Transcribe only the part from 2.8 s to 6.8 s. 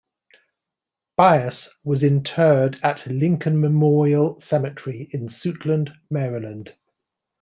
at Lincoln Memorial Cemetery in Suitland, Maryland.